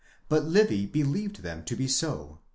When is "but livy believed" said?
0.29-1.43